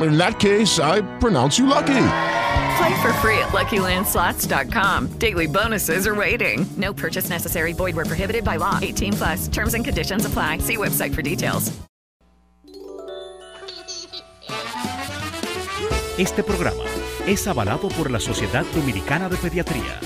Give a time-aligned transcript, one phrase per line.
[0.00, 2.08] in that case, I pronounce you lucky.
[2.78, 5.18] Play for free at LuckyLandSlots.com.
[5.18, 6.66] Daily bonuses are waiting.
[6.76, 7.72] No purchase necessary.
[7.72, 8.78] Void were prohibited by law.
[8.80, 9.48] 18 plus.
[9.48, 10.58] Terms and conditions apply.
[10.58, 11.72] See website for details.
[16.18, 16.84] Este programa
[17.26, 19.98] es avalado por la Sociedad Dominicana de Pediatría.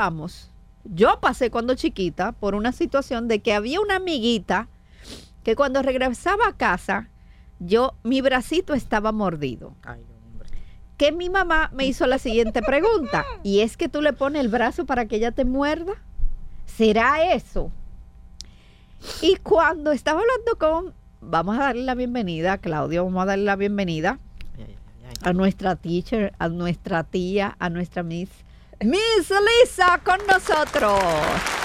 [0.00, 0.50] Pasamos,
[0.84, 4.66] yo pasé cuando chiquita por una situación de que había una amiguita
[5.44, 7.10] que cuando regresaba a casa,
[7.58, 9.74] yo, mi bracito estaba mordido.
[10.96, 14.48] que mi mamá me hizo la siguiente pregunta, y es que tú le pones el
[14.48, 15.92] brazo para que ella te muerda.
[16.64, 17.70] ¿Será eso?
[19.20, 23.56] Y cuando estaba hablando con, vamos a darle la bienvenida, Claudio, vamos a darle la
[23.56, 24.18] bienvenida
[25.22, 28.30] a nuestra teacher, a nuestra tía, a nuestra miss
[28.82, 31.59] Miss Lisa con nosotros.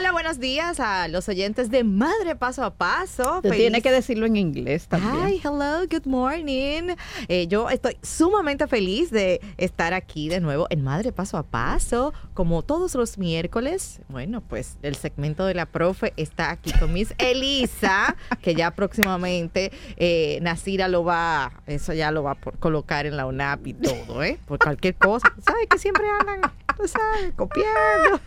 [0.00, 3.42] Hola, buenos días a los oyentes de Madre Paso a Paso.
[3.42, 5.28] Tiene que decirlo en inglés también.
[5.28, 6.94] Hi, hello, good morning.
[7.28, 12.14] Eh, yo estoy sumamente feliz de estar aquí de nuevo en Madre Paso a Paso,
[12.32, 14.00] como todos los miércoles.
[14.08, 19.70] Bueno, pues el segmento de la profe está aquí con Miss Elisa, que ya próximamente
[19.98, 24.24] eh, Nasira lo va, eso ya lo va a colocar en la UNAP y todo,
[24.24, 24.38] ¿eh?
[24.46, 25.30] Por cualquier cosa.
[25.44, 28.18] ¿Sabes que siempre andan, tú sabes, copiando?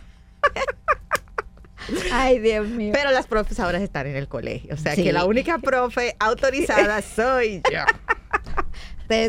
[2.12, 2.92] Ay, Dios mío.
[2.94, 4.74] Pero las profes ahora están en el colegio.
[4.74, 7.84] O sea que la única profe autorizada soy yo.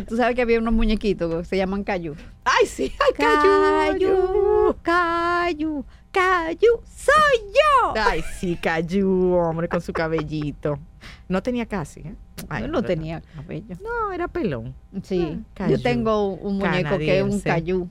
[0.08, 2.16] Tú sabes que había unos muñequitos que se llaman Cayu.
[2.46, 4.76] Ay, sí, ay, Cayu.
[4.82, 7.94] Cayu, Cayu, soy yo.
[7.96, 10.80] Ay, sí, Cayu, hombre, con su cabellito.
[11.28, 12.16] No tenía casi, ¿eh?
[12.50, 13.76] Ay, no, tenía cabello.
[13.82, 14.74] No, era pelón.
[15.04, 17.90] Sí, ah, yo tengo un muñeco que es un Cayu.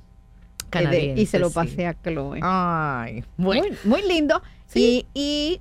[1.17, 2.41] Y se lo pasé a Chloe.
[2.43, 4.43] Ay, muy, muy lindo.
[4.75, 5.61] Y,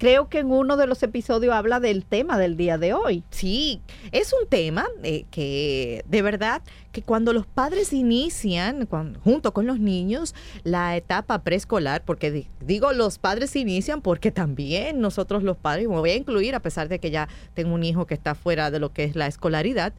[0.00, 3.22] creo que en uno de los episodios habla del tema del día de hoy.
[3.28, 8.88] Sí, es un tema eh, que de verdad que cuando los padres inician
[9.22, 10.34] junto con los niños
[10.64, 16.10] la etapa preescolar, porque digo los padres inician porque también nosotros los padres, me voy
[16.10, 18.94] a incluir a pesar de que ya tengo un hijo que está fuera de lo
[18.94, 19.92] que es la escolaridad,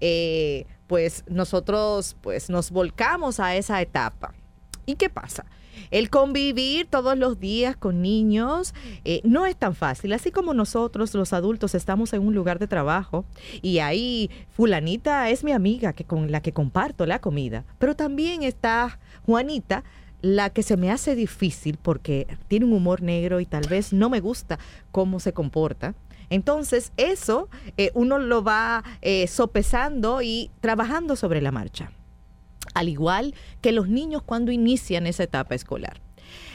[0.00, 4.34] eh, pues nosotros pues nos volcamos a esa etapa.
[4.86, 5.44] ¿Y qué pasa?
[5.90, 8.74] El convivir todos los días con niños
[9.04, 10.12] eh, no es tan fácil.
[10.12, 13.24] Así como nosotros, los adultos, estamos en un lugar de trabajo
[13.62, 18.42] y ahí fulanita es mi amiga que con la que comparto la comida, pero también
[18.42, 19.84] está Juanita
[20.20, 24.10] la que se me hace difícil porque tiene un humor negro y tal vez no
[24.10, 24.58] me gusta
[24.90, 25.94] cómo se comporta.
[26.30, 31.90] Entonces, eso eh, uno lo va eh, sopesando y trabajando sobre la marcha
[32.78, 36.00] al igual que los niños cuando inician esa etapa escolar.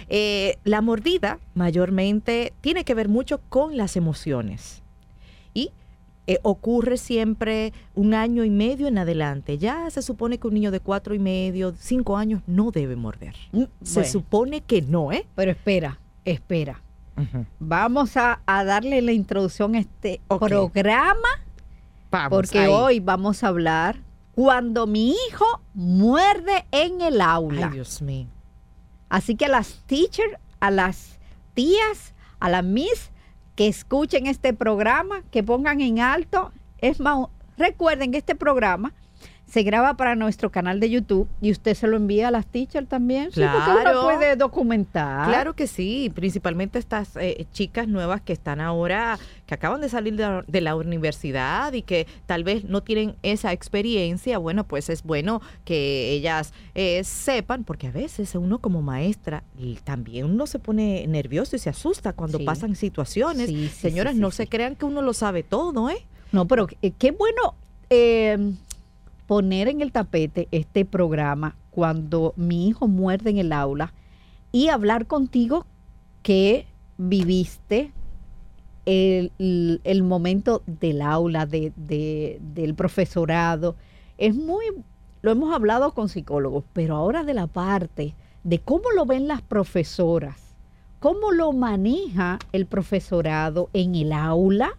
[0.10, 4.82] Eh, la mordida mayormente tiene que ver mucho con las emociones
[5.54, 5.72] y
[6.28, 9.58] eh, ocurre siempre un año y medio en adelante.
[9.58, 13.36] Ya se supone que un niño de cuatro y medio, cinco años no debe morder.
[13.52, 15.26] Mm, se supone que no, ¿eh?
[15.36, 16.82] Pero espera, espera.
[17.60, 21.30] Vamos a, darle la introducción a este programa.
[22.30, 23.98] porque hoy vamos a hablar
[24.36, 27.68] cuando mi hijo muerde en el aula.
[27.68, 28.28] Ay, Dios mío.
[29.10, 31.20] Así que a las teachers, a las
[31.54, 33.12] tías, a las miss
[33.56, 36.52] que escuchen este programa, que pongan en alto.
[36.80, 37.28] Es más,
[37.58, 38.94] recuerden que este programa
[39.54, 42.90] se graba para nuestro canal de YouTube y usted se lo envía a las teachers
[42.90, 43.32] también.
[43.32, 45.28] Sí, porque uno puede documentar.
[45.30, 50.16] Claro que sí, principalmente estas eh, chicas nuevas que están ahora, que acaban de salir
[50.16, 54.90] de la, de la universidad y que tal vez no tienen esa experiencia, bueno, pues
[54.90, 59.44] es bueno que ellas eh, sepan, porque a veces uno como maestra
[59.84, 62.44] también uno se pone nervioso y se asusta cuando Sí.
[62.44, 63.50] pasan situaciones.
[63.50, 66.04] Sí, Señoras, no se crean que uno lo sabe todo, ¿eh?
[66.32, 67.54] No, pero eh, qué bueno
[67.92, 68.56] eh,
[69.28, 73.94] poner en el tapete este programa cuando mi hijo muerde en el aula
[74.52, 75.66] y hablar contigo
[76.22, 76.66] que
[76.98, 77.92] viviste
[78.86, 79.32] el,
[79.84, 83.76] el- momento del aula, de, de- del profesorado.
[84.18, 84.66] Es muy,
[85.22, 89.42] lo hemos hablado con psicólogos, pero ahora de la parte de cómo lo ven las
[89.42, 90.56] profesoras,
[91.00, 94.72] cómo lo maneja el profesorado en el aula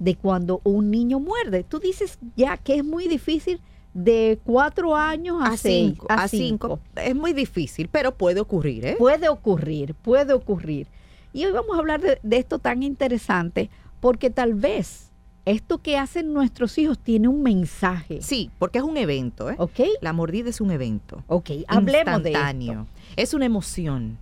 [0.00, 1.62] de cuando un niño muerde.
[1.62, 3.60] Tú dices ya que es muy difícil
[3.94, 6.80] de cuatro años a, A seis, cinco, a cinco.
[6.96, 8.96] Es muy difícil, pero puede ocurrir, ¿eh?
[8.98, 10.88] Puede ocurrir, puede ocurrir.
[11.32, 13.70] Y hoy vamos a hablar de, de esto tan interesante
[14.00, 15.10] porque tal vez
[15.46, 18.20] esto que hacen nuestros hijos tiene un mensaje.
[18.22, 19.56] Sí, porque es un evento, ¿eh?
[19.58, 19.80] ¿Ok?
[20.00, 21.22] La mordida es un evento.
[21.26, 22.86] Ok, hablemos de esto.
[23.16, 24.18] Es una emoción.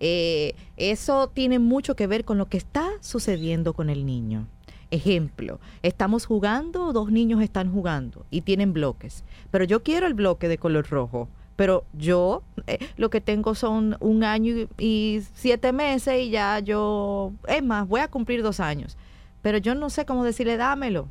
[0.00, 4.46] Eh, eso tiene mucho que ver con lo que está sucediendo con el niño.
[4.90, 10.48] Ejemplo, estamos jugando, dos niños están jugando y tienen bloques, pero yo quiero el bloque
[10.48, 15.72] de color rojo, pero yo eh, lo que tengo son un año y, y siete
[15.72, 18.96] meses y ya yo, es más, voy a cumplir dos años,
[19.42, 21.08] pero yo no sé cómo decirle, dámelo,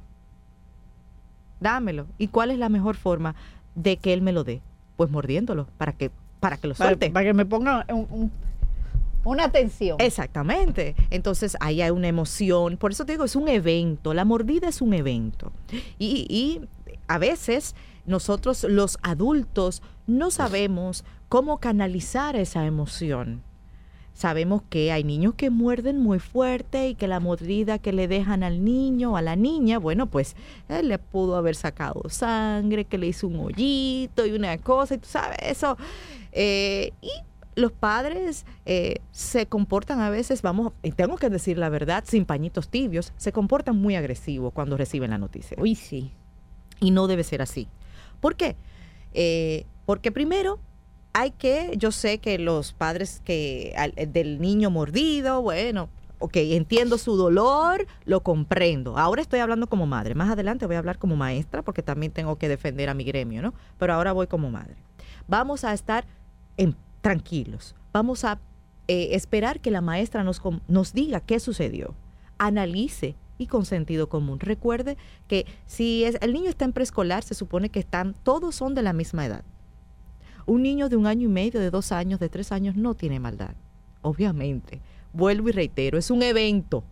[1.59, 2.07] dámelo.
[2.17, 3.35] ¿Y cuál es la mejor forma
[3.75, 4.61] de que él me lo dé?
[4.95, 6.09] Pues mordiéndolo, para que,
[6.39, 7.11] para que lo Para, suelte.
[7.11, 8.31] para que me ponga un- un-
[9.27, 9.97] una atención.
[9.99, 10.95] Exactamente.
[11.09, 12.77] Entonces ahí hay una emoción.
[12.77, 14.13] Por eso te digo, es un evento.
[14.13, 15.51] La mordida es un evento.
[15.99, 16.61] Y, y
[17.07, 17.75] a veces
[18.05, 23.43] nosotros los adultos no sabemos cómo canalizar esa emoción.
[24.13, 28.41] Sabemos que hay niños que muerden muy fuerte y que la mordida que le dejan
[28.41, 30.35] al niño o a la niña, bueno, pues
[30.69, 34.97] él le pudo haber sacado sangre, que le hizo un hoyito y una cosa, y
[34.97, 35.77] tú sabes, eso.
[36.31, 37.11] Eh, y
[37.57, 42.23] los padres eh, se comportan a veces, vamos, y tengo que decir la verdad, sin
[42.25, 45.57] pañitos tibios, se comportan muy agresivos cuando reciben la noticia.
[45.59, 46.11] Uy, sí.
[46.79, 47.67] Y no debe ser así.
[48.21, 48.55] ¿Por qué?
[49.13, 50.59] Eh, porque primero
[51.13, 55.89] hay que, yo sé que los padres que al- eh, del niño mordido, bueno,
[56.19, 58.99] ok, entiendo su dolor, lo comprendo.
[58.99, 60.13] Ahora estoy hablando como madre.
[60.13, 63.41] Más adelante voy a hablar como maestra porque también tengo que defender a mi gremio,
[63.41, 63.55] ¿no?
[63.79, 64.75] Pero ahora voy como madre.
[65.27, 66.05] Vamos a estar
[66.57, 66.75] en-
[67.07, 67.73] tranquilos.
[67.93, 68.37] Vamos a
[68.89, 71.95] eh, esperar que la maestra nos, nos diga qué sucedió.
[72.37, 74.41] Analice y con sentido común.
[74.41, 74.97] Recuerde
[75.29, 78.91] que si el niño está en preescolar, se supone que están, todos son de la
[78.91, 79.45] misma edad.
[80.45, 83.21] Un niño de un año y medio, de dos años, de tres años, no tiene
[83.21, 83.55] maldad.
[84.01, 84.81] Obviamente.
[85.13, 86.83] Vuelvo y reitero, es un evento.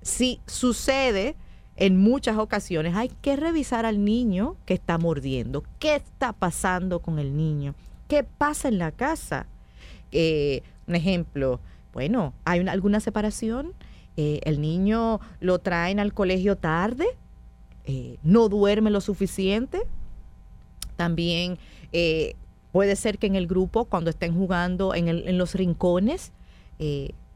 [0.00, 1.36] Si sucede
[1.76, 5.64] en muchas ocasiones, hay que revisar al niño que está mordiendo.
[5.78, 7.74] ¿Qué está pasando con el niño?
[8.08, 9.46] ¿Qué pasa en la casa?
[10.12, 11.60] Eh, un ejemplo,
[11.92, 13.72] bueno, hay una- alguna separación,
[14.16, 17.06] eh, el niño lo traen al colegio tarde,
[17.84, 19.82] eh, no duerme lo suficiente.
[20.96, 21.58] También
[22.72, 26.32] puede ser que en el grupo, cuando estén jugando en, los rincones,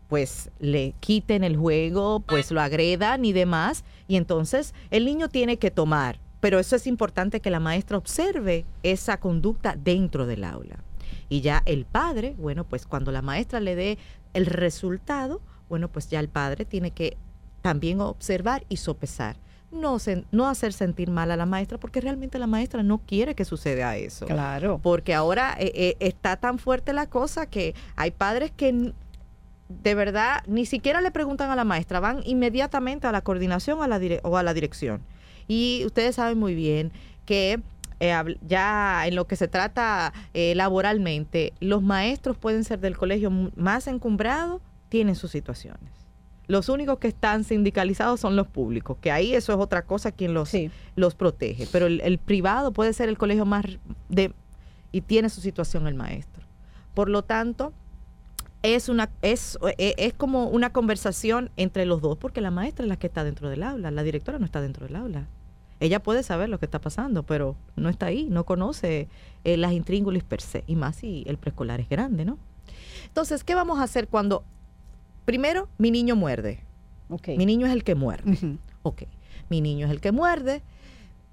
[0.09, 3.85] pues le quiten el juego, pues lo agredan y demás.
[4.09, 6.19] Y entonces el niño tiene que tomar.
[6.41, 10.79] Pero eso es importante que la maestra observe esa conducta dentro del aula.
[11.29, 13.99] Y ya el padre, bueno, pues cuando la maestra le dé
[14.35, 17.17] el resultado, bueno, pues ya el padre tiene que
[17.63, 19.37] también observar y sopesar.
[19.71, 23.97] No, hacer sentir mal a la maestra, porque realmente la maestra no quiere que suceda
[23.97, 24.27] eso.
[24.27, 24.81] Claro.
[24.83, 28.93] Porque ahora eh, eh, está tan fuerte la cosa que hay padres que
[29.69, 33.87] de verdad ni siquiera le preguntan a la maestra, van inmediatamente a la coordinación a
[33.87, 35.03] la dire- o a la dirección.
[35.51, 36.93] Y ustedes saben muy bien
[37.27, 37.61] que
[37.99, 43.33] eh, ya en lo que se trata eh, laboralmente, los maestros pueden ser del colegio
[43.57, 45.91] más encumbrado, tienen sus situaciones.
[46.47, 50.35] Los únicos que están sindicalizados son los públicos, que ahí eso es otra cosa quien
[50.35, 50.71] los, Sí.
[50.95, 51.67] los protege.
[51.73, 53.65] Pero el, el privado puede ser el colegio más
[54.09, 54.33] de
[54.93, 56.45] y tiene su situación el maestro.
[56.95, 57.73] Por lo tanto,
[58.63, 62.89] es una es, eh, es como una conversación entre los dos, porque la maestra es
[62.89, 65.27] la que está dentro del aula, la directora no está dentro del aula.
[65.81, 69.09] Ella puede saber lo que está pasando, pero no está ahí, no conoce
[69.45, 72.39] eh, las intríngulis per se, y más si el preescolar es grande, ¿no?
[73.07, 74.45] Entonces, ¿qué vamos a hacer cuando,
[75.25, 76.61] primero, mi niño muerde?
[77.09, 77.29] Ok.
[77.37, 78.59] Mi niño es el que muerde.
[78.83, 79.03] Ok,
[79.49, 80.63] mi niño es el que muerde.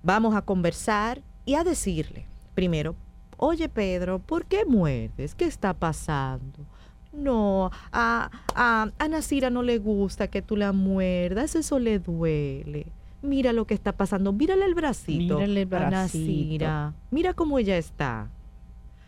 [0.04, 2.26] vamos a conversar y a decirle,
[2.56, 2.96] primero,
[3.38, 5.36] oye Pedro, ¿por qué muerdes?
[5.36, 6.66] ¿Qué está pasando?
[7.14, 12.88] No, a, a, a Nasira no le gusta que tú la muerdas, eso le duele.
[13.22, 15.36] Mira lo que está pasando, mírale el bracito.
[15.40, 16.94] Mírale el bracito.
[17.12, 18.30] Mira cómo ella está.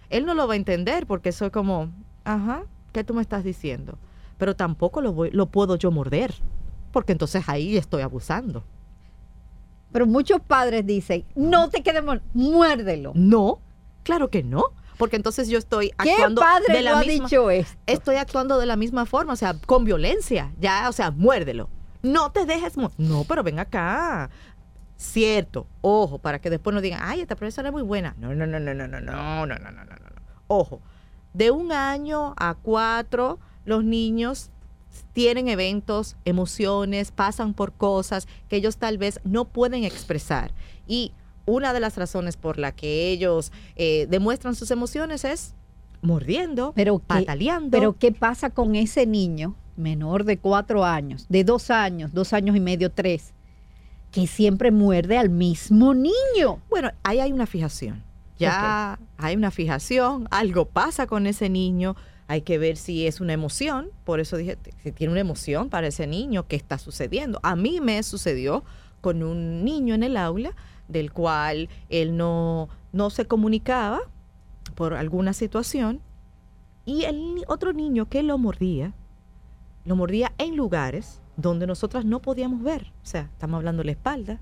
[0.10, 1.90] Él no lo va a entender porque soy como,
[2.24, 3.98] ajá, ¿qué tú me estás diciendo?
[4.38, 6.34] Pero tampoco lo, voy- lo puedo yo morder,
[6.92, 8.64] porque entonces ahí estoy abusando.
[9.92, 13.12] Pero muchos padres dicen, no te quedes muérdelo.
[13.16, 13.60] No,
[14.04, 14.64] claro que no,
[14.98, 17.78] porque entonces yo estoy ¿Qué actuando padre de la no ha misma dicho esto?
[17.88, 21.70] estoy actuando de la misma forma, o sea, con violencia, ya, o sea, muérdelo.
[22.02, 24.30] No te dejes No, pero ven acá.
[24.98, 28.16] Cierto, ojo, para que después no digan, ay, esta profesora es muy buena.
[28.18, 30.10] No, no, no, no, no, no, no, no, no, no, no.
[30.48, 30.82] Ojo,
[31.34, 34.50] de un año a cuatro, los niños
[35.14, 40.52] tienen eventos, emociones, pasan por cosas que ellos tal vez no pueden expresar.
[40.88, 41.14] Y
[41.46, 45.56] una de las razones por la que ellos eh, demuestran sus emociones es
[46.02, 47.70] mordiendo, Pero ¿qué, pataleando.
[47.72, 52.56] pero ¿qué pasa con ese niño menor de cuatro años, de dos años, dos años
[52.56, 53.34] y medio, tres,
[54.12, 56.60] que siempre muerde al mismo niño?
[56.70, 58.04] Bueno, ahí hay una fijación.
[58.38, 63.34] Ya hay una fijación, algo pasa con ese niño, hay que ver si es una
[63.34, 67.42] emoción, por eso dije, si tiene una emoción para ese niño, ¿qué está sucediendo?
[67.44, 68.64] A mí me sucedió
[69.02, 70.56] con un niño en el aula
[70.88, 74.00] del cual él no, no se comunicaba
[74.76, 76.02] por alguna situación
[76.86, 78.94] y el otro niño que lo mordía,
[79.86, 83.92] lo mordía en lugares donde nosotras no podíamos ver, o sea, estamos hablando de la
[83.92, 84.40] espalda,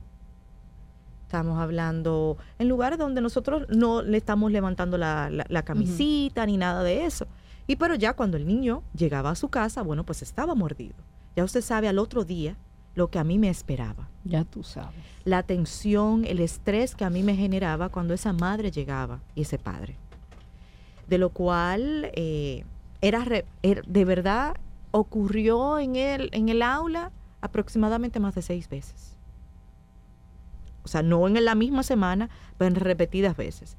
[1.23, 6.55] Estamos hablando en lugares donde nosotros no le estamos levantando la, la- la camisita ni
[6.55, 7.27] nada de eso.
[7.67, 10.95] Y pero ya cuando el niño llegaba a su casa, bueno, pues estaba mordido.
[11.35, 12.55] Ya usted sabe al otro día
[12.95, 14.07] lo que a mí me esperaba.
[14.23, 14.95] Ya tú sabes.
[15.25, 19.57] La tensión, el estrés que a mí me generaba cuando esa madre llegaba y ese
[19.59, 19.97] padre.
[21.09, 22.63] De lo cual eh,
[23.01, 24.55] era, re- er- de verdad
[24.91, 29.15] ocurrió en el, en el aula aproximadamente más de seis veces.
[30.83, 33.75] O sea, no en la misma semana, pero en repetidas veces.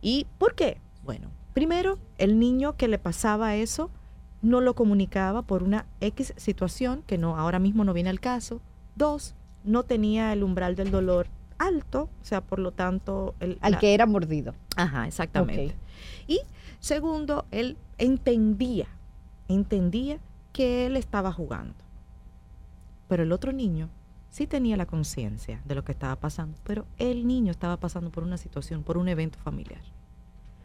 [0.00, 0.80] ¿Y por qué?
[1.04, 3.90] Bueno, primero, el niño que le pasaba eso
[4.42, 8.60] no lo comunicaba por una X situación que no ahora mismo no viene al caso.
[8.94, 9.34] Dos,
[9.64, 11.26] no tenía el umbral del dolor
[11.58, 13.34] alto, o sea, por lo tanto...
[13.40, 14.54] El, Al la- que era mordido.
[14.76, 15.74] Ajá, exactamente.
[16.26, 16.40] Y
[16.80, 18.86] segundo, él entendía,
[19.48, 20.18] entendía
[20.56, 21.74] que él estaba jugando.
[23.08, 23.90] Pero el otro niño
[24.30, 28.22] sí tenía la conciencia de lo que estaba pasando, pero el niño estaba pasando por
[28.22, 29.82] una situación, por un evento familiar,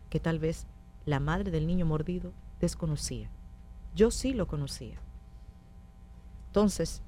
[0.09, 0.65] que tal vez
[1.05, 2.31] la madre del niño mordido
[2.61, 3.29] desconocía.
[3.93, 4.97] Yo sí lo conocía.
[6.47, 7.01] Entonces,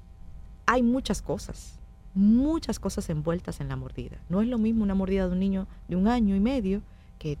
[0.66, 1.78] hay muchas cosas,
[2.12, 4.18] muchas cosas envueltas en la mordida.
[4.28, 6.82] No es lo mismo una mordida de un niño de un año y medio
[7.18, 7.38] que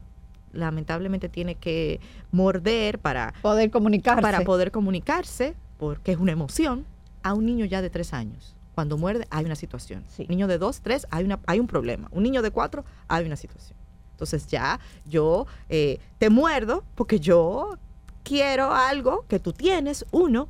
[0.54, 2.00] lamentablemente tiene que
[2.32, 4.22] morder para Poder comunicarse.
[4.22, 6.86] para poder comunicarse, porque es una emoción,
[7.22, 8.56] a un niño ya de tres años.
[8.74, 10.04] Cuando muerde, hay una situación.
[10.08, 10.26] Sí.
[10.28, 12.08] Niño de dos, tres, hay, una, hay un problema.
[12.10, 13.78] Un niño de cuatro, hay una situación.
[14.12, 17.78] Entonces ya yo eh, te muerdo porque yo
[18.22, 20.48] quiero algo que tú tienes, uno,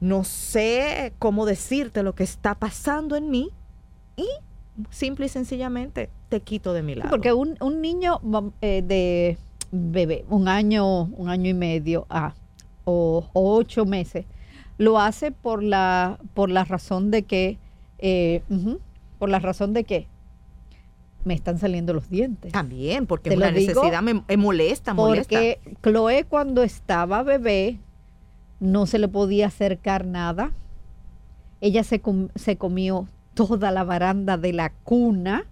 [0.00, 3.50] no sé cómo decirte lo que está pasando en mí
[4.16, 4.26] y
[4.90, 7.10] simple y sencillamente te quito de mi lado.
[7.10, 8.20] porque un, un niño
[8.60, 9.38] eh, de
[9.72, 12.34] bebé, un año, un año y medio ah,
[12.84, 14.24] o, o ocho meses,
[14.78, 17.58] lo hace por la, por la razón de que,
[17.98, 18.42] eh,
[19.18, 20.06] por la razón de que
[21.24, 22.52] me están saliendo los dientes.
[22.52, 25.28] También, porque Te es una necesidad, me, me molesta, molesta.
[25.28, 27.78] Porque Chloe cuando estaba bebé
[28.60, 30.52] no se le podía acercar nada.
[31.60, 33.08] Ella se, com- se comió
[33.46, 35.44] toda la baranda de la cuna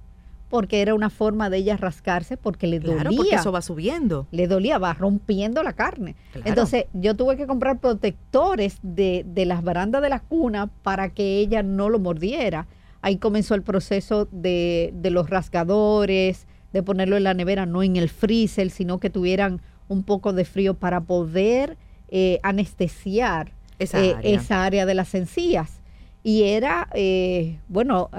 [0.48, 3.16] porque era una forma de ella rascarse porque le Claro, dolía.
[3.16, 4.26] porque eso va subiendo.
[4.30, 6.14] Le dolía, va rompiendo la carne.
[6.32, 6.48] Claro.
[6.48, 11.38] Entonces yo tuve que comprar protectores de, de las barandas de la cuna para que
[11.38, 12.66] ella no lo mordiera.
[13.02, 17.96] Ahí comenzó el proceso de, de los rasgadores, de ponerlo en la nevera, no en
[17.96, 21.76] el freezer, sino que tuvieran un poco de frío para poder
[22.08, 24.30] eh, anestesiar Esa eh, área.
[24.40, 25.80] esa área de las encías.
[26.26, 28.10] Y era, eh, bueno,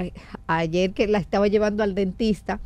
[0.48, 2.62] ayer que la estaba llevando al dentista,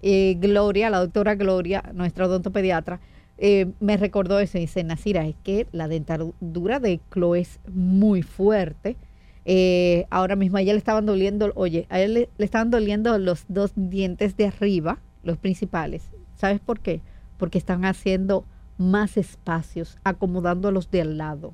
[0.00, 2.98] eh, Gloria, la doctora Gloria, nuestra odontopediatra,
[3.36, 8.22] eh, me recordó eso y dice, Nasira, es que la dentadura de Chloe es muy
[8.22, 8.96] fuerte.
[9.44, 13.44] Eh, ahora mismo a ella le estaban doliendo, oye, a él le, estaban doliendo los
[13.48, 16.04] dos dientes de arriba, los principales.
[16.36, 17.02] ¿Sabes por qué?
[17.36, 18.46] Porque están haciendo
[18.78, 21.52] más espacios, acomodando los de al lado.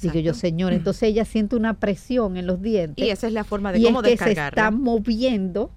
[0.00, 3.44] Digo yo, señor, entonces ella siente una presión en los dientes Y esa es la
[3.44, 5.70] forma de y cómo es que se está moviendo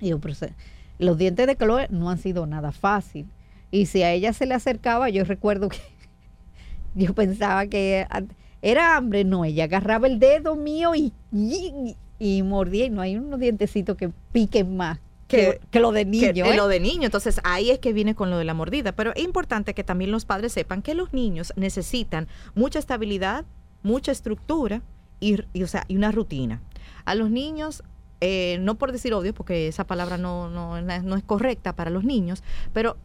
[0.00, 0.54] Y yo, pero se-
[0.98, 3.26] los dientes de Chloe no han sido nada fácil.
[3.70, 5.78] Y si a ella se le acercaba, yo recuerdo que
[6.94, 8.22] yo pensaba que a-
[8.62, 9.24] era hambre.
[9.24, 12.84] No, ella agarraba el dedo mío y, y, y mordía.
[12.86, 14.98] Y no hay unos dientecitos que piquen más
[15.30, 16.32] que, que lo de niño.
[16.32, 16.56] que- ¿eh?
[16.56, 17.04] lo de niño.
[17.04, 18.92] Entonces ahí es que viene con lo de la mordida.
[18.92, 23.44] Pero es importante que también los padres sepan que los niños necesitan mucha estabilidad,
[23.82, 24.82] mucha estructura
[25.20, 26.60] y, y, o sea, y una rutina.
[27.04, 27.82] A los niños,
[28.20, 32.04] eh, no por decir odio, porque esa palabra no, no, no es correcta para los
[32.04, 32.96] niños, pero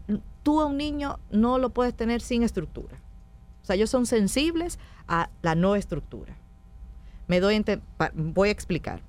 [0.43, 2.97] tú a un niño no lo puedes tener sin estructura.
[3.61, 4.77] O sea, ellos son sensibles
[5.07, 6.37] a la no estructura.
[7.27, 7.63] Me doy
[8.13, 9.01] voy a explicar.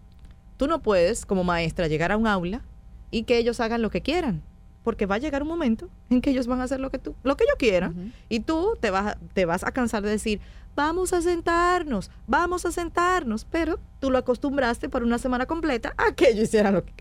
[0.57, 2.63] Tú no puedes, como maestra, llegar a un aula
[3.11, 4.43] y que ellos hagan lo que quieran.
[4.83, 7.15] Porque va a llegar un momento en que ellos van a hacer lo que tú,
[7.25, 8.13] lo que ellos quieran.
[8.29, 10.41] Y tú te vas, a- te vas a cansar de decir,
[10.77, 13.45] vamos a sentarnos, vamos a sentarnos.
[13.51, 16.93] Pero tú lo acostumbraste por una semana completa a que ellos hicieran lo que.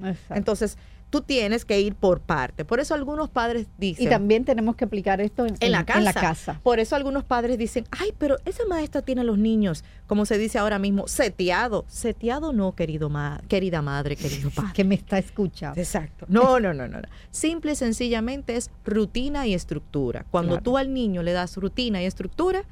[0.00, 0.34] Exacto.
[0.34, 0.78] Entonces,
[1.12, 2.64] tú tienes que ir por parte.
[2.64, 4.06] Por eso algunos padres dicen.
[4.06, 5.98] y también tenemos que aplicar esto en, En la, casa.
[5.98, 6.60] en la casa.
[6.62, 10.38] Por eso algunos padres dicen, ay, pero esa maestra tiene a los niños, como se
[10.38, 11.84] dice ahora mismo, seteado.
[11.86, 14.72] Seteado no, querido ma querida madre, querido padre.
[14.72, 15.78] Que me está escuchando.
[15.78, 16.24] Exacto.
[16.30, 17.02] No, no, no, no.
[17.02, 17.08] no.
[17.30, 20.24] Simple y sencillamente es rutina y estructura.
[20.30, 20.62] Cuando Claro.
[20.62, 22.64] tú al niño le das rutina y estructura,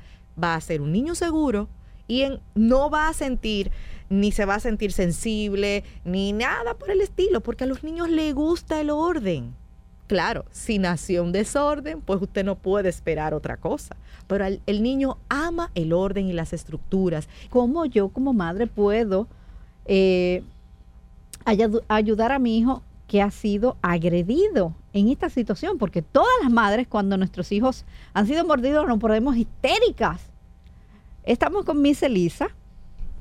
[0.43, 1.69] va a ser un niño seguro
[2.11, 2.25] y
[2.55, 3.71] no va a sentir
[4.09, 8.11] ni se va a sentir sensible ni nada por el estilo, porque a los niños
[8.11, 9.55] les gusta el orden.
[10.09, 13.95] Claro, si nació un desorden, pues usted no puede esperar otra cosa.
[14.27, 17.29] Pero al- el niño ama el orden y las estructuras.
[17.51, 19.29] ¿Cómo yo como madre puedo
[19.85, 20.43] eh,
[21.89, 25.79] ayudar a mi hijo que ha sido agredido en esta situación?
[25.79, 30.30] Porque todas las madres, cuando nuestros hijos han sido mordidos, nos ponemos histéricas.
[31.25, 32.49] Estamos con Miss Elisa.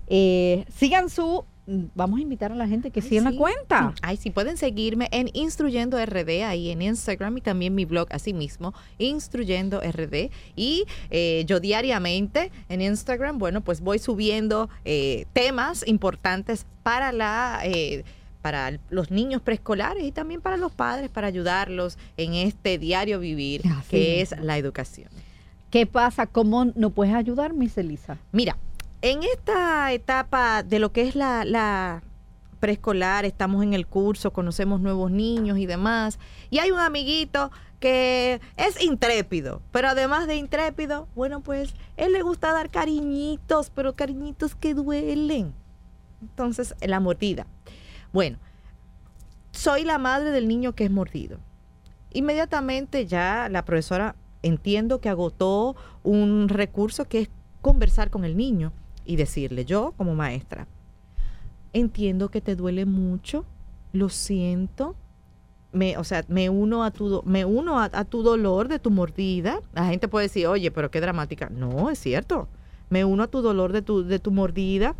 [0.08, 1.46] Eh, sigan su...
[1.94, 3.38] Vamos a invitar a la gente que sigan la sí.
[3.38, 3.94] cuenta.
[4.01, 8.34] Ay, sí, pueden seguirme en Instruyendo RD ahí en Instagram y también mi blog así
[8.34, 10.32] mismo, Instruyendo RD.
[10.56, 17.62] Y eh, yo diariamente en Instagram, bueno, pues voy subiendo eh, temas importantes para la...
[17.63, 18.04] eh,
[18.41, 23.62] para los niños preescolares y también para los padres, para ayudarlos en este diario vivir
[23.67, 25.10] Así que es la educación.
[25.69, 26.25] ¿Qué pasa?
[26.25, 28.17] ¿Cómo nos puedes ayudar, Miss Elisa?
[28.32, 28.58] Mira,
[29.01, 32.01] en esta etapa de lo que es la, la
[32.60, 36.17] preescolar, estamos en el curso, conocemos nuevos niños y demás,
[36.49, 42.23] y hay un amiguito que es intrépido, pero además de intrépido, bueno, pues él le
[42.23, 45.53] gusta dar cariñitos, pero cariñitos que duelen.
[46.21, 47.45] Entonces, la mordida.
[48.12, 48.38] Bueno,
[49.51, 51.38] soy la madre del niño que es mordido.
[52.12, 57.30] Inmediatamente ya la profesora entiendo que agotó un recurso que es
[57.62, 58.71] conversar con el niño
[59.06, 60.67] y decirle yo como maestra,
[61.73, 63.45] entiendo que te duele mucho,
[63.91, 64.95] lo siento,
[65.71, 68.91] me, o sea, me uno a tu, me uno a, a tu dolor de tu
[68.91, 69.62] mordida.
[69.73, 71.49] La gente puede decir, oye, pero qué dramática.
[71.49, 72.47] No, es cierto.
[72.89, 74.95] Me uno a tu dolor de tu, de tu mordida.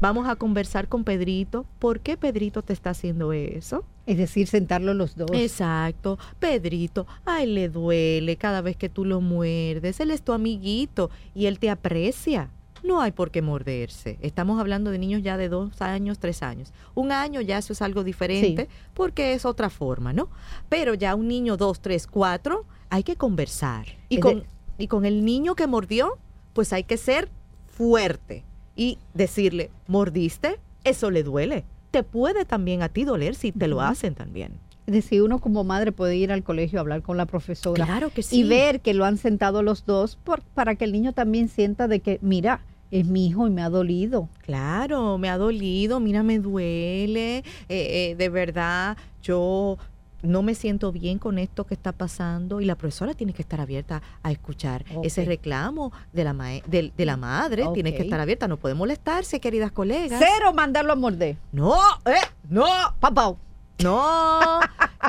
[0.00, 1.66] Vamos a conversar con Pedrito.
[1.78, 3.84] ¿Por qué Pedrito te está haciendo eso?
[4.06, 5.30] Es decir, sentarlo los dos.
[5.34, 6.18] Exacto.
[6.38, 9.98] Pedrito, a él le duele cada vez que tú lo muerdes.
[10.00, 12.50] Él es tu amiguito y él te aprecia.
[12.84, 14.16] No hay por qué morderse.
[14.20, 16.72] Estamos hablando de niños ya de dos años, tres años.
[16.94, 20.28] Un año ya eso es algo diferente porque es otra forma, ¿no?
[20.68, 23.86] Pero ya un niño dos, tres, cuatro, hay que conversar.
[24.08, 24.46] Y Es con, de-
[24.78, 26.16] y con el niño que mordió,
[26.52, 27.28] pues hay que ser
[27.66, 28.44] fuerte
[28.76, 30.60] y decirle, ¿mordiste?
[30.84, 31.64] Eso le duele.
[31.96, 34.52] Te puede también a ti doler si te lo hacen también.
[34.86, 38.10] Es decir, uno como madre puede ir al colegio a hablar con la profesora Claro
[38.10, 38.40] que sí.
[38.40, 41.88] y ver que lo han sentado los dos por- para que el niño también sienta
[41.88, 44.28] de que, mira, es mi hijo y me ha dolido.
[44.42, 49.78] Claro, me ha dolido, mira, me duele, eh, eh, de verdad, yo
[50.22, 53.60] no me siento bien con esto que está pasando y la profesora tiene que estar
[53.60, 56.32] abierta a escuchar ese reclamo de la,
[56.66, 60.18] del- de, la madre, tiene que estar abierta, no puede molestarse, queridas colegas.
[60.22, 61.36] Cero mandarlo a morder.
[61.52, 61.74] No,
[62.06, 62.14] eh,
[62.48, 62.64] no,
[62.98, 63.34] Papá.
[63.82, 64.60] no,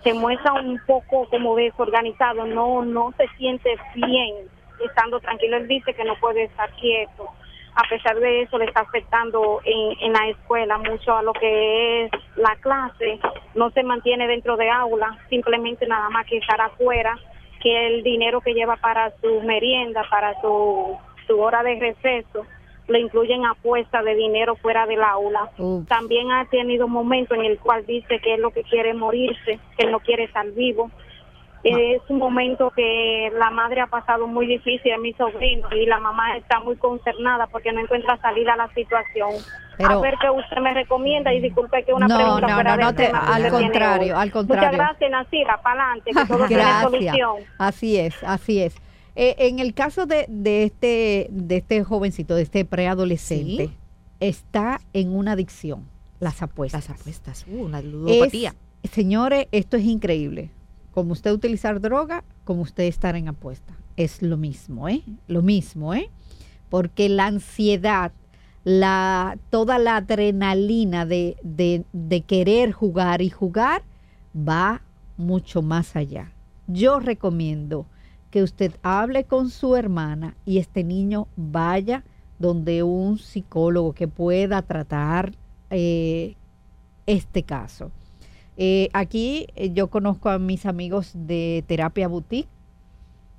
[0.02, 4.34] se muestra un poco como desorganizado, no no se siente bien
[4.84, 5.56] estando tranquilo.
[5.56, 7.28] Él dice que no puede estar quieto.
[7.76, 12.04] A pesar de eso, le está afectando en, en la escuela mucho a lo que
[12.04, 13.20] es la clase.
[13.54, 17.18] No se mantiene dentro de aula, simplemente nada más que estar afuera,
[17.62, 22.46] que el dinero que lleva para su merienda, para su, su hora de receso,
[22.88, 25.50] le incluyen apuestas de dinero fuera del aula.
[25.88, 29.84] También ha tenido momentos en el cual dice que es lo que quiere morirse, que
[29.84, 30.90] él no quiere estar vivo.
[31.68, 35.98] Es un momento que la madre ha pasado muy difícil a mi sobrino y la
[35.98, 39.30] mamá está muy concernada porque no encuentra salida a la situación.
[39.76, 42.76] Pero- a ver qué usted me recomienda y disculpe que una No, pregunta no, fuera
[42.76, 44.68] no, no te- al contrario, al contrario.
[44.70, 46.82] Muchas gracias, Nacira, para adelante, que todo tiene Gracias.
[46.82, 47.36] solución.
[47.58, 48.74] Así es, así es.
[49.16, 53.76] Eh, en el caso de, de este de este jovencito, de este preadolescente, Sí.
[54.20, 55.84] está en una adicción,
[56.20, 56.88] las apuestas.
[56.88, 57.44] Las apuestas.
[57.48, 58.54] Uh, una ludopatía.
[58.82, 60.50] Es- señores, esto es increíble.
[60.96, 63.74] Como usted utilizar droga, como usted estar en apuesta.
[63.98, 65.02] Es lo mismo, ¿eh?
[65.28, 66.08] Lo mismo, ¿eh?
[66.70, 68.12] Porque la ansiedad,
[68.64, 73.82] la, toda la adrenalina de, de, querer jugar y jugar
[74.34, 74.80] va
[75.18, 76.32] mucho más allá.
[76.66, 77.84] Yo recomiendo
[78.30, 82.04] que usted hable con su hermana y este niño vaya
[82.38, 85.34] donde un psicólogo que pueda tratar
[85.68, 86.36] eh,
[87.04, 87.90] este caso.
[88.56, 92.48] Eh, aquí eh, yo conozco a mis amigos de Terapia Boutique,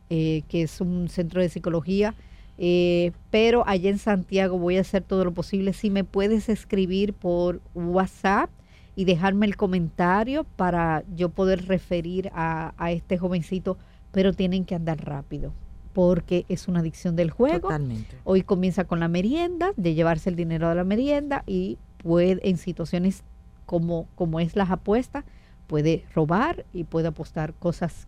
[0.10, 2.14] eh, que es un centro de psicología,
[2.58, 5.74] eh, pero allá en Santiago voy a hacer todo lo posible.
[5.74, 8.50] Si me puedes escribir por WhatsApp
[8.96, 13.78] y dejarme el comentario para yo poder referir a, a este jovencito,
[14.12, 15.54] pero tienen que andar rápido
[15.94, 17.70] porque es una adicción del juego.
[17.70, 18.18] Totalmente.
[18.24, 22.58] Hoy comienza con la merienda, de llevarse el dinero de la merienda y puede en
[22.58, 23.24] situaciones
[23.68, 25.24] como, como es las apuestas,
[25.68, 28.08] puede robar y puede apostar cosas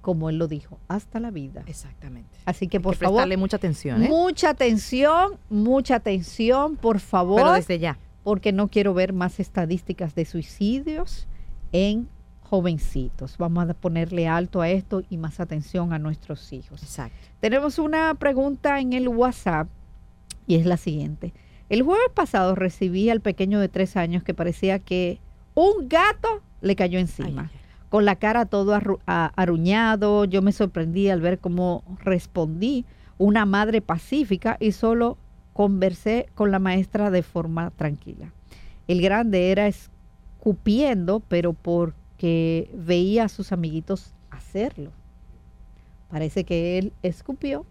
[0.00, 1.62] como él lo dijo, hasta la vida.
[1.66, 2.38] Exactamente.
[2.44, 4.08] Así que Hay por que favor, prestarle mucha atención, ¿eh?
[4.08, 7.98] mucha atención, mucha atención, por favor, Pero desde ya.
[8.24, 11.28] porque no quiero ver más estadísticas de suicidios
[11.70, 12.08] en
[12.42, 13.38] jovencitos.
[13.38, 16.82] Vamos a ponerle alto a esto y más atención a nuestros hijos.
[16.82, 17.16] Exacto.
[17.40, 19.68] Tenemos una pregunta en el WhatsApp
[20.46, 21.32] y es la siguiente.
[21.72, 25.20] El jueves pasado recibí al pequeño de tres años que parecía que
[25.54, 27.50] un gato le cayó encima.
[27.88, 32.84] Con la cara todo arru- aruñado, yo me sorprendí al ver cómo respondí,
[33.16, 35.16] una madre pacífica y solo
[35.54, 38.30] conversé con la maestra de forma tranquila.
[38.86, 44.90] El grande era escupiendo, pero porque veía a sus amiguitos hacerlo.
[46.10, 47.64] Parece que él escupió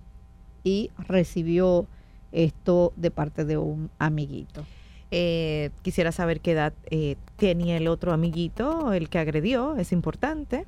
[0.63, 1.85] y recibió
[2.31, 4.65] esto de parte de un amiguito.
[5.11, 10.65] Eh, quisiera saber qué edad eh, tenía el otro amiguito, el que agredió, es importante.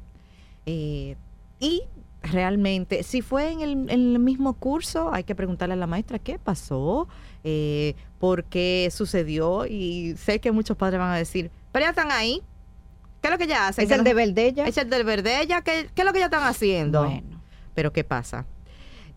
[0.65, 1.15] Eh,
[1.59, 1.83] y
[2.21, 6.19] realmente, si fue en el, en el mismo curso, hay que preguntarle a la maestra
[6.19, 7.07] qué pasó,
[7.43, 9.65] eh, por qué sucedió.
[9.65, 12.41] Y sé que muchos padres van a decir, pero ya están ahí.
[13.21, 13.83] ¿Qué es lo que ya hacen?
[13.83, 14.67] ¿Es ¿Qué el de ella?
[14.67, 15.61] Es el de ella.
[15.61, 17.05] ¿Qué, qué es lo que ya están haciendo?
[17.05, 17.41] Bueno.
[17.73, 18.45] Pero ¿qué pasa?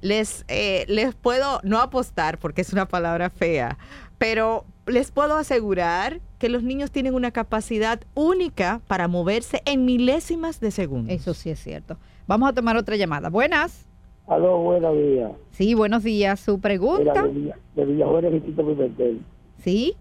[0.02, 3.78] Les, eh, les puedo no apostar porque es una palabra fea,
[4.18, 10.60] pero les puedo asegurar que los niños tienen una capacidad única para moverse en milésimas
[10.60, 11.12] de segundo.
[11.12, 11.96] Eso sí es cierto.
[12.26, 13.30] Vamos a tomar otra llamada.
[13.30, 13.86] Buenas.
[14.26, 15.32] Aló, buenos días.
[15.50, 16.40] Sí, buenos días.
[16.40, 17.22] Su Mira, pregunta.
[17.22, 19.20] de, Villa, de Villajuela, Quintito Pimentel.
[19.58, 19.96] Sí.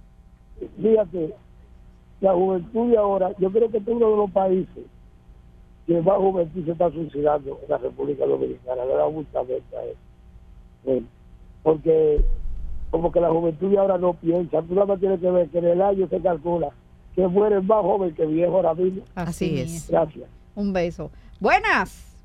[0.81, 1.34] Fíjate,
[2.21, 4.84] la juventud de ahora, yo creo que es uno de los países
[5.88, 8.86] que más juventud se está suicidando en la República Dominicana.
[8.86, 10.00] Le da mucha vuelta a eso.
[10.84, 11.08] Bueno,
[11.63, 12.21] porque
[12.91, 14.62] como que la juventud de ahora no piensa.
[14.62, 16.69] Tú nada más tienes que ver que en el año se calcula
[17.15, 19.04] que muere más joven que viejo ahora mismo.
[19.15, 19.89] Así es.
[19.89, 20.30] Gracias.
[20.56, 21.12] Un beso.
[21.39, 22.17] Buenas.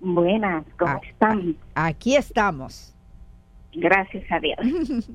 [0.00, 1.56] Buenas, ¿cómo Ah, están?
[1.74, 2.94] Aquí estamos.
[3.74, 4.58] Gracias a Dios.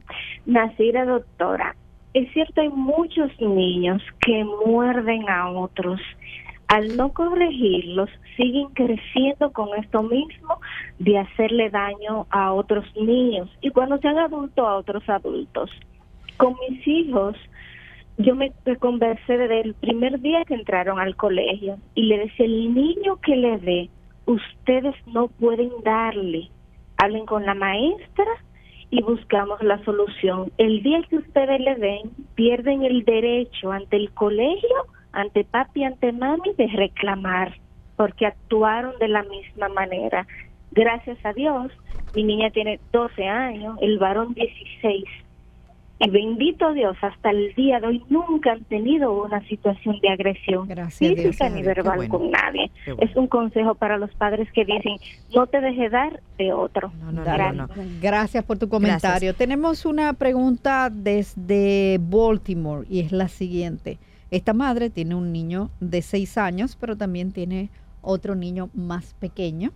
[0.46, 1.76] Nacida doctora,
[2.14, 6.00] es cierto, hay muchos niños que muerden a otros.
[6.72, 10.62] Al no corregirlos, siguen creciendo con esto mismo
[11.00, 15.70] de hacerle daño a otros niños y cuando sean adultos a otros adultos.
[16.38, 17.36] Con mis hijos,
[18.18, 22.74] yo me conversé desde el primer día que entraron al colegio y le decía, el
[22.74, 23.90] niño que le dé,
[24.26, 26.50] ustedes no pueden darle.
[26.96, 28.32] Hablen con la maestra
[28.92, 30.54] y buscamos la solución.
[30.58, 36.12] El día que ustedes le den, pierden el derecho ante el colegio, ante papi, ante
[36.12, 37.58] mami, de reclamar,
[37.96, 40.26] porque actuaron de la misma manera.
[40.72, 41.72] Gracias a Dios,
[42.16, 45.06] mi niña tiene 12 años, el varón 16.
[46.04, 50.68] Y bendito Dios, hasta el día de hoy nunca han tenido una situación de agresión
[50.68, 51.28] Gracias Dios.
[51.28, 52.18] física ni verbal bueno.
[52.18, 52.72] con nadie.
[52.88, 53.02] Bueno.
[53.02, 54.98] Es un consejo para los padres que dicen,
[55.36, 56.92] no te dejes dar de otro.
[57.12, 57.70] Gracias.
[58.02, 59.36] Gracias por tu comentario.
[59.36, 64.00] Tenemos una pregunta desde Baltimore y es la siguiente.
[64.32, 67.70] Esta madre tiene un niño de seis años, pero también tiene
[68.02, 69.74] otro niño más pequeño.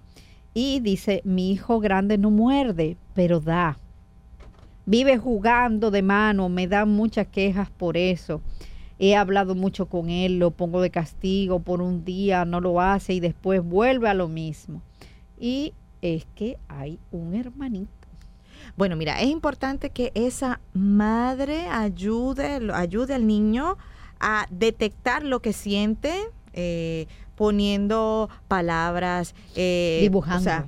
[0.53, 3.77] Y dice, mi hijo grande no muerde, pero da.
[4.85, 8.41] Vive jugando de mano, me dan muchas quejas por eso.
[8.97, 13.13] He hablado mucho con él, lo pongo de castigo por un día, no lo hace
[13.13, 14.81] y después vuelve a lo mismo.
[15.37, 17.89] Y es que hay un hermanito.
[18.77, 23.77] Bueno, mira, es importante que esa madre ayude, ayude al niño
[24.27, 26.11] a detectar lo que siente,
[26.53, 30.39] eh, poniendo palabras, eh, Dibujando.
[30.39, 30.67] O sea,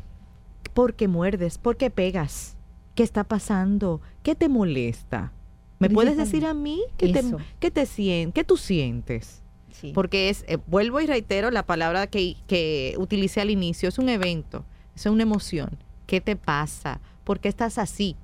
[0.76, 1.58] ¿por qué muerdes?
[1.58, 2.56] ¿Por qué pegas?
[2.94, 4.00] ¿Qué está pasando?
[4.22, 5.32] ¿Qué te molesta?
[5.80, 7.24] ¿Me puedes decir a mí qué te,
[7.60, 9.42] qué te sien- qué tú sientes?
[9.72, 9.92] Sí.
[9.94, 14.10] Porque es, eh, vuelvo y reitero la palabra que, que utilicé al inicio, es un
[14.10, 14.66] evento,
[14.96, 15.70] es una emoción.
[16.06, 17.00] ¿Qué te pasa?
[17.24, 18.16] ¿Por qué estás así?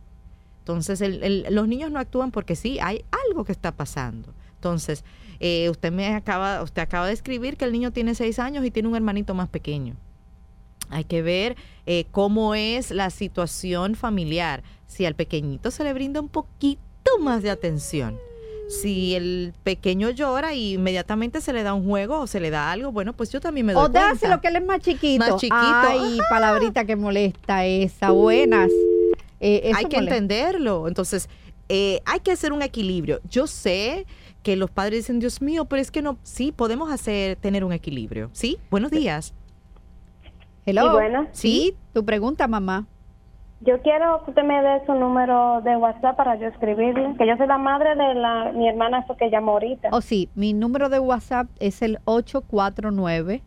[0.59, 4.33] Entonces, el- el- los niños no actúan porque sí, hay algo que está pasando.
[4.63, 5.03] Entonces,
[5.41, 8.71] eh, usted me acaba, usted acaba de escribir que el niño tiene seis años y
[8.71, 9.95] tiene un hermanito más pequeño.
[10.89, 14.63] Hay que ver eh, cómo es la situación familiar.
[14.87, 16.79] Si al pequeñito se le brinda un poquito
[17.19, 18.17] más de atención.
[18.69, 22.71] Si el pequeño llora y inmediatamente se le da un juego o se le da
[22.71, 24.39] algo, bueno, pues yo también me doy O dáselo cuenta.
[24.39, 25.25] que él es más chiquito.
[25.25, 25.57] Más chiquito.
[25.59, 28.11] Ay, palabrita que molesta esa.
[28.11, 28.71] Buenas.
[29.41, 30.15] Eh, eso hay que molesta.
[30.15, 30.87] entenderlo.
[30.87, 31.27] Entonces,
[31.67, 33.19] eh, hay que hacer un equilibrio.
[33.29, 34.05] Yo sé
[34.43, 37.71] que los padres dicen, Dios mío, pero es que no, sí, podemos hacer, tener un
[37.71, 38.29] equilibrio.
[38.33, 38.57] ¿Sí?
[38.69, 39.33] Buenos días.
[40.65, 40.85] Hello.
[40.85, 41.27] Y bueno.
[41.31, 42.85] Sí, tu pregunta, mamá.
[43.61, 47.37] Yo quiero que usted me dé su número de WhatsApp para yo escribirle, que yo
[47.37, 49.87] soy la madre de la, mi hermana eso que llamó ahorita.
[49.93, 53.41] Oh, sí, mi número de WhatsApp es el 849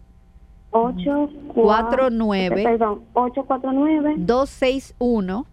[0.70, 5.46] 8 49 Perdón, 849 261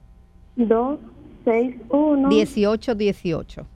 [0.56, 3.68] 261 1818.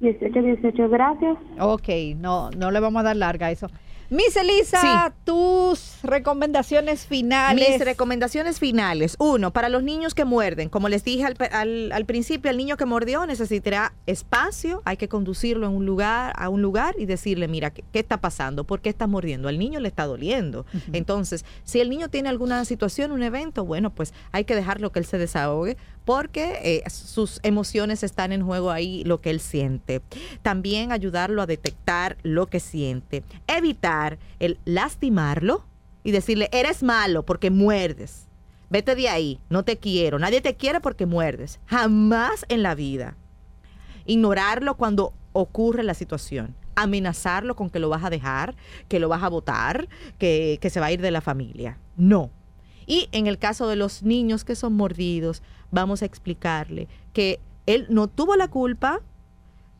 [0.00, 0.88] 1818.
[0.88, 1.36] Gracias.
[1.60, 3.68] Ok, no, no le vamos a dar larga a eso.
[4.10, 7.68] Miss Elisa, tus recomendaciones finales.
[7.68, 9.16] Mis recomendaciones finales.
[9.18, 10.70] Uno, para los niños que muerden.
[10.70, 14.80] Como les dije al, pe- al- al principio, el niño que mordió necesitará espacio.
[14.86, 18.18] Hay que conducirlo en un lugar, a un lugar y decirle, mira, ¿qué, qué está
[18.18, 18.64] pasando?
[18.64, 19.46] ¿Por qué está mordiendo?
[19.48, 20.64] Al niño le está doliendo.
[20.94, 25.00] Entonces, si el niño tiene alguna situación, un evento, bueno, pues hay que dejarlo que
[25.00, 25.76] él se desahogue
[26.08, 30.00] porque eh, sus emociones están en juego ahí, lo que él siente.
[30.40, 33.24] También ayudarlo a detectar lo que siente.
[33.46, 35.66] Evitar el lastimarlo
[36.02, 38.26] y decirle, eres malo porque muerdes.
[38.70, 40.18] Vete de ahí, no te quiero.
[40.18, 41.60] Nadie te quiere porque muerdes.
[41.66, 43.14] Jamás en la vida.
[44.06, 46.54] Ignorarlo cuando ocurre la situación.
[46.74, 48.56] Amenazarlo con que lo vas a dejar,
[48.88, 51.76] que lo vas a votar, que, que se va a ir de la familia.
[51.98, 52.30] No.
[52.86, 57.86] Y en el caso de los niños que son mordidos, vamos a explicarle que él
[57.90, 59.00] no tuvo la culpa,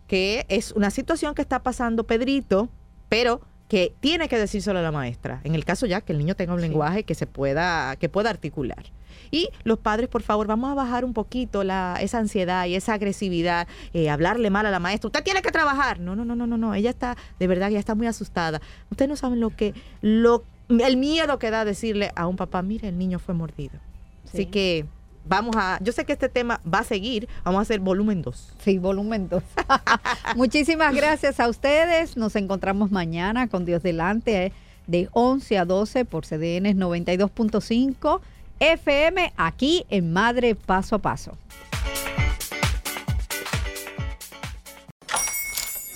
[0.07, 2.68] que es una situación que está pasando Pedrito,
[3.09, 5.40] pero que tiene que decírselo a la maestra.
[5.44, 8.31] En el caso ya que el niño tenga un lenguaje que se pueda, que pueda
[8.31, 8.87] articular.
[9.31, 12.94] Y los padres, por favor, vamos a bajar un poquito la, esa ansiedad y esa
[12.94, 15.09] agresividad, eh, hablarle mal a la maestra.
[15.09, 16.01] Usted tiene que trabajar.
[16.01, 16.74] No, no, no, no, no, no.
[16.74, 18.62] Ella está, de verdad, ya está muy asustada.
[18.90, 22.88] Ustedes no saben lo que, lo, el miedo que da decirle a un papá, mire,
[22.88, 23.79] el niño fue mordido.
[24.24, 24.87] Así que
[25.29, 28.55] vamos a, yo sé que este tema va a seguir, vamos a hacer volumen 2.
[28.59, 29.43] Sí, volumen 2.
[30.37, 32.17] Muchísimas gracias a ustedes.
[32.17, 34.53] Nos encontramos mañana con Dios delante eh,
[34.87, 38.21] de 11 a 12 por CDN 92.5
[38.59, 41.37] FM aquí en Madre Paso a Paso.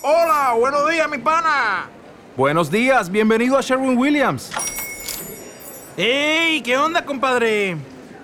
[0.02, 1.88] Hola, buenos días, mi pana.
[2.36, 4.50] Buenos días, bienvenido a Sherwin Williams.
[5.96, 6.60] ¡Ey!
[6.62, 7.76] ¿Qué onda, compadre?